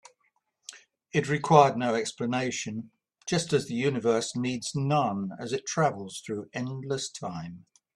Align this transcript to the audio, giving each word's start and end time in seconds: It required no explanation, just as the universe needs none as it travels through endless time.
It 1.13 1.29
required 1.29 1.77
no 1.77 1.93
explanation, 1.93 2.89
just 3.27 3.53
as 3.53 3.67
the 3.67 3.75
universe 3.75 4.35
needs 4.35 4.71
none 4.73 5.33
as 5.39 5.53
it 5.53 5.67
travels 5.67 6.23
through 6.25 6.49
endless 6.55 7.07
time. 7.07 7.67